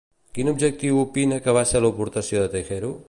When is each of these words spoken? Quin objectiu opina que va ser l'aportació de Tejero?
Quin 0.37 0.47
objectiu 0.53 0.97
opina 1.01 1.39
que 1.47 1.55
va 1.59 1.65
ser 1.73 1.83
l'aportació 1.85 2.43
de 2.45 2.51
Tejero? 2.57 2.93